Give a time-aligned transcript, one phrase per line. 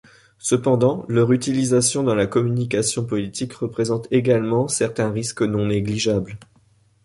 [0.39, 6.39] Cependant, leur utilisation dans la communication politique représente également certains risques non négligeables.